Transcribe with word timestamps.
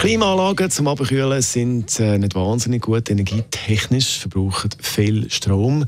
Klimaanlagen 0.00 0.70
zum 0.70 0.88
Abkühlen 0.88 1.42
sind 1.42 2.00
äh, 2.00 2.16
nicht 2.16 2.34
wahnsinnig 2.34 2.80
gut 2.80 3.10
energietechnisch, 3.10 4.20
verbrauchen 4.20 4.70
viel 4.80 5.30
Strom. 5.30 5.84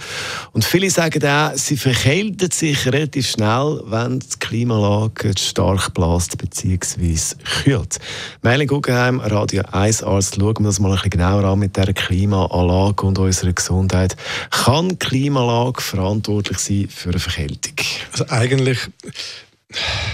Und 0.53 0.67
viele 0.67 0.91
sagen 0.91 1.25
auch, 1.25 1.53
sie 1.55 1.79
verkälten 1.79 2.51
sich 2.51 2.85
relativ 2.89 3.31
schnell, 3.31 3.81
wenn 3.87 4.19
die 4.19 4.39
Klimaanlage 4.39 5.33
stark 5.39 5.95
blast 5.95 6.36
bzw. 6.36 7.36
kühlt. 7.64 8.00
Merlin 8.43 8.69
Guggenheim, 8.69 9.19
Radio 9.19 9.63
1 9.72 10.03
Arzt, 10.03 10.35
schauen 10.35 10.58
wir 10.58 10.64
das 10.67 10.79
mal 10.79 10.91
ein 10.91 10.97
bisschen 10.97 11.11
genauer 11.13 11.44
an 11.44 11.61
mit 11.61 11.75
dieser 11.75 11.94
Klimaanlage 11.94 13.07
und 13.07 13.19
unserer 13.19 13.55
Gesundheit. 13.55 14.14
Kann 14.50 14.91
die 14.91 14.97
Klimaanlage 14.97 15.81
verantwortlich 15.81 16.58
sein 16.58 16.86
für 16.91 17.08
eine 17.08 17.19
Verkältung? 17.19 17.77
Also 18.13 18.27
eigentlich 18.29 18.79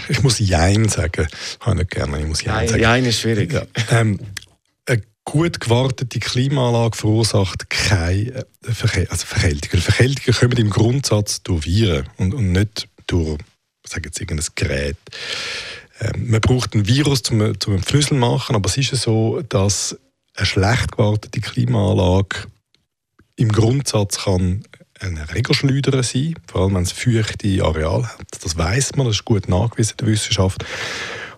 ich 0.09 0.23
muss 0.23 0.39
Jein 0.39 0.89
sagen. 0.89 1.29
Ich 1.31 1.67
habe 1.67 1.77
nicht 1.77 1.91
gerne, 1.91 2.21
ich 2.21 2.27
muss 2.27 2.43
Jein 2.43 2.69
sagen. 2.69 2.83
Jein 2.83 3.05
ist 3.05 3.21
schwierig. 3.21 3.53
Ja. 3.53 3.63
Ähm, 3.91 4.19
eine 4.87 5.03
gut 5.25 5.61
gewartete 5.61 6.19
Klimaanlage 6.19 6.97
verursacht 6.97 7.69
keine 7.71 8.35
äh, 8.35 8.45
Verke 8.63 9.07
also 9.11 9.27
Verkältung. 9.27 9.81
Verkältungen 9.81 10.35
kommen 10.39 10.59
im 10.59 10.71
Grundsatz 10.71 11.43
durch 11.43 11.65
Viren 11.67 12.09
und, 12.17 12.35
und 12.35 12.53
nicht 12.53 12.89
durch 13.07 13.39
sage 13.89 14.09
jetzt, 14.09 14.21
irgendein 14.21 14.47
Gerät. 14.55 14.97
Ähm, 16.01 16.31
man 16.31 16.41
braucht 16.41 16.75
ein 16.75 16.87
Virus, 16.87 17.23
um, 17.31 17.59
zum 17.59 17.83
Pfnüssel 17.83 18.17
machen, 18.17 18.55
aber 18.55 18.69
es 18.69 18.77
ist 18.77 18.93
ja 18.93 18.97
so, 18.97 19.43
dass 19.49 19.97
eine 20.35 20.47
schlecht 20.47 20.93
gewartete 20.93 21.41
Klimaanlage 21.41 22.47
im 23.37 23.51
Grundsatz 23.51 24.25
kann 24.25 24.65
ein 25.01 25.19
Regelschleuder 25.19 26.03
sein, 26.03 26.35
vor 26.47 26.63
allem 26.63 26.75
wenn 26.75 26.83
es 26.83 26.93
feuchte 26.93 27.65
Areal 27.65 28.05
hat. 28.05 28.27
Das 28.43 28.57
weiß 28.57 28.97
man, 28.97 29.07
das 29.07 29.17
ist 29.17 29.25
gut 29.25 29.49
nachgewiesen 29.49 29.95
in 29.99 30.07
der 30.07 30.15
Wissenschaft. 30.15 30.65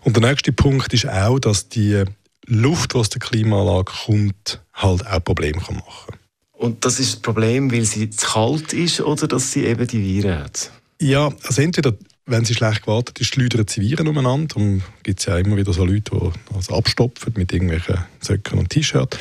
Und 0.03 0.17
der 0.17 0.29
nächste 0.29 0.53
Punkt 0.53 0.93
ist 0.95 1.09
auch, 1.09 1.39
dass 1.39 1.69
die 1.69 2.05
Luft, 2.47 2.95
die 2.95 2.99
aus 2.99 3.11
der 3.11 3.21
Klimaanlage 3.21 3.93
kommt, 4.07 4.63
halt 4.75 5.07
auch 5.07 5.25
Probleme 5.25 5.59
machen 5.59 5.83
kann. 6.07 6.19
Und 6.53 6.85
das 6.85 7.01
ist 7.01 7.15
das 7.15 7.21
Problem, 7.21 7.73
weil 7.73 7.85
sie 7.85 8.11
zu 8.11 8.27
kalt 8.27 8.73
ist 8.73 9.01
oder 9.01 9.27
dass 9.27 9.53
sie 9.53 9.65
eben 9.65 9.87
die 9.87 10.03
Viren 10.03 10.41
hat? 10.41 10.71
Ja, 11.01 11.33
also 11.43 11.63
entweder 11.63 11.95
wenn 12.27 12.45
sie 12.45 12.55
schlecht 12.55 12.83
gewartet 12.83 13.19
ist, 13.19 13.29
schleudern 13.29 13.67
sie 13.67 13.81
Viren 13.81 14.09
umeinander. 14.09 14.57
Und 14.57 14.83
gibt 15.03 15.21
es 15.21 15.27
ja 15.27 15.39
immer 15.39 15.57
wieder 15.57 15.73
so 15.73 15.85
Leute, 15.85 16.13
die 16.13 16.55
das 16.55 16.71
abstopfen 16.71 17.33
mit 17.37 17.53
irgendwelchen 17.53 17.99
Söcken 18.21 18.59
und 18.59 18.71
T-Shirts. 18.71 19.19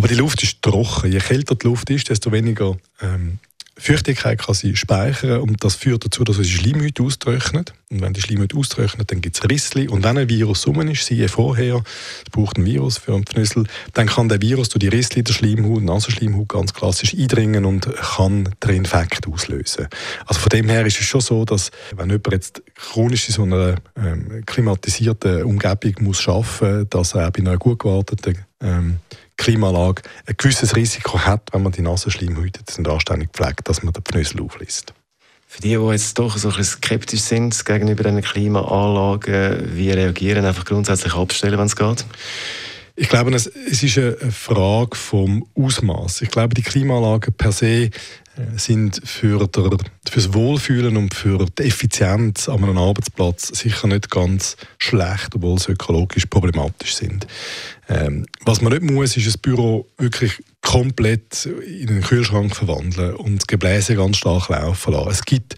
Aber 0.00 0.08
die 0.08 0.14
Luft 0.14 0.42
ist 0.42 0.62
trocken. 0.62 1.12
Je 1.12 1.18
kälter 1.18 1.56
die 1.56 1.66
Luft 1.66 1.90
ist, 1.90 2.08
desto 2.08 2.32
weniger 2.32 2.78
ähm, 3.02 3.38
Feuchtigkeit 3.76 4.38
kann 4.38 4.54
sie 4.54 4.74
speichern 4.74 5.42
und 5.42 5.62
das 5.62 5.74
führt 5.74 6.06
dazu, 6.06 6.24
dass 6.24 6.38
unsere 6.38 6.56
Schleimhäute 6.56 7.02
austrocknet. 7.02 7.74
Und 7.92 8.02
wenn 8.02 8.12
die 8.12 8.20
Schleimhäute 8.20 8.56
austrocknet, 8.56 9.10
dann 9.10 9.20
gibt 9.20 9.36
es 9.36 9.50
Rissli. 9.50 9.88
Und 9.88 10.04
wenn 10.04 10.16
ein 10.16 10.28
Virus 10.28 10.64
rum 10.68 10.80
ist, 10.82 11.04
siehe 11.06 11.28
vorher, 11.28 11.82
es 12.24 12.30
braucht 12.30 12.56
ein 12.56 12.64
Virus 12.64 12.98
für 12.98 13.14
einen 13.14 13.26
Pfnüssel, 13.26 13.64
dann 13.94 14.06
kann 14.06 14.28
der 14.28 14.40
Virus 14.40 14.68
durch 14.68 14.78
die 14.78 14.88
Rissli 14.88 15.24
der 15.24 15.32
Schleimhaut, 15.32 15.82
Nasenschleimhaut 15.82 16.48
ganz 16.48 16.72
klassisch 16.72 17.14
eindringen 17.14 17.64
und 17.64 17.92
kann 17.96 18.48
den 18.62 18.76
Infekt 18.76 19.26
auslösen. 19.26 19.88
Also 20.24 20.40
von 20.40 20.50
dem 20.50 20.68
her 20.68 20.86
ist 20.86 21.00
es 21.00 21.06
schon 21.06 21.20
so, 21.20 21.44
dass 21.44 21.72
wenn 21.96 22.10
jemand 22.10 22.32
jetzt 22.32 22.62
chronisch 22.76 23.28
in 23.28 23.34
so 23.34 23.42
einer 23.42 23.74
ähm, 23.96 24.44
klimatisierten 24.46 25.42
Umgebung 25.42 25.94
muss 26.00 26.28
arbeiten 26.28 26.78
muss, 26.78 26.86
dass 26.90 27.14
er 27.14 27.32
bei 27.32 27.40
einer 27.40 27.58
gut 27.58 27.80
gewarteten 27.80 28.38
ähm, 28.62 28.98
Klimaanlage 29.36 30.02
ein 30.26 30.34
gewisses 30.36 30.76
Risiko 30.76 31.18
hat, 31.18 31.48
wenn 31.52 31.64
man 31.64 31.72
die 31.72 31.82
Nasenschleimhäute 31.82 32.60
anständig 32.88 33.30
pflegt, 33.32 33.68
dass 33.68 33.82
man 33.82 33.92
den 33.92 34.04
Pfnüssel 34.04 34.42
auflässt. 34.42 34.94
Für 35.52 35.62
die, 35.62 35.76
die 35.76 35.90
jetzt 35.90 36.16
doch 36.16 36.38
so 36.38 36.48
ein 36.48 36.56
bisschen 36.56 36.76
skeptisch 36.76 37.22
sind 37.22 37.64
gegenüber 37.64 38.04
diesen 38.04 38.22
Klimaanlagen, 38.22 39.76
wie 39.76 39.90
reagieren? 39.90 40.44
Einfach 40.44 40.64
grundsätzlich 40.64 41.12
abstellen, 41.14 41.58
wenn 41.58 41.66
es 41.66 41.74
geht? 41.74 42.04
Ich 42.94 43.08
glaube, 43.08 43.34
es, 43.34 43.48
ist 43.48 43.98
eine 43.98 44.16
Frage 44.30 44.96
vom 44.96 45.44
Ausmaß. 45.56 46.22
Ich 46.22 46.30
glaube, 46.30 46.54
die 46.54 46.62
Klimaanlagen 46.62 47.34
per 47.34 47.50
se 47.50 47.66
äh, 47.66 47.90
sind 48.58 49.00
für, 49.04 49.40
für 49.40 49.78
das 50.14 50.34
Wohlfühlen 50.34 50.96
und 50.96 51.14
für 51.14 51.44
die 51.58 51.64
Effizienz 51.64 52.48
an 52.48 52.62
einem 52.62 52.78
Arbeitsplatz 52.78 53.48
sicher 53.48 53.88
nicht 53.88 54.08
ganz 54.08 54.56
schlecht, 54.78 55.34
obwohl 55.34 55.58
sie 55.58 55.72
ökologisch 55.72 56.26
problematisch 56.26 56.94
sind. 56.94 57.26
Ähm, 57.88 58.24
was 58.44 58.60
man 58.60 58.72
nicht 58.72 58.88
muss, 58.88 59.16
ist 59.16 59.26
ein 59.26 59.40
Büro 59.40 59.88
wirklich 59.98 60.44
komplett 60.70 61.46
in 61.46 61.88
einen 61.88 62.02
Kühlschrank 62.02 62.54
verwandeln 62.54 63.16
und 63.16 63.48
Gebläse 63.48 63.96
ganz 63.96 64.18
stark 64.18 64.48
laufen 64.50 64.92
lassen. 64.92 65.10
Es 65.10 65.24
gibt 65.24 65.56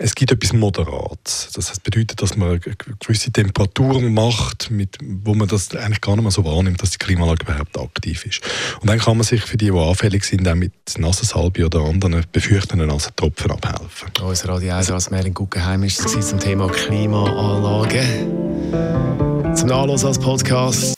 es 0.00 0.14
gibt 0.14 0.30
etwas 0.30 0.52
Moderates. 0.52 1.50
Das 1.54 1.80
bedeutet, 1.80 2.22
dass 2.22 2.36
man 2.36 2.60
gewisse 3.00 3.32
Temperaturen 3.32 4.14
macht, 4.14 4.70
mit, 4.70 4.96
wo 5.02 5.34
man 5.34 5.48
das 5.48 5.74
eigentlich 5.74 6.00
gar 6.00 6.14
nicht 6.14 6.22
mehr 6.22 6.30
so 6.30 6.44
wahrnimmt, 6.44 6.80
dass 6.80 6.92
die 6.92 6.98
Klimaanlage 6.98 7.42
überhaupt 7.42 7.76
aktiv 7.76 8.24
ist. 8.24 8.40
Und 8.80 8.88
dann 8.88 9.00
kann 9.00 9.16
man 9.16 9.24
sich 9.24 9.42
für 9.42 9.56
die, 9.56 9.72
die 9.72 9.78
anfällig 9.78 10.22
sind, 10.24 10.46
auch 10.46 10.54
mit 10.54 10.72
Nassensalbe 10.98 11.66
oder 11.66 11.80
anderen 11.80 12.24
befürchtenden 12.30 12.86
Nassentropfen 12.86 13.50
abhelfen. 13.50 14.08
Unser 14.22 14.50
Radio 14.50 14.74
1 14.74 14.92
als 14.92 15.10
Merlin 15.10 15.34
Guggenheim 15.34 15.82
ist 15.82 16.08
zum 16.08 16.38
Thema 16.38 16.68
Klimaanlage. 16.68 18.04
Zum 19.56 19.68
Nachlesen 19.68 20.06
als 20.06 20.18
Podcast. 20.20 20.97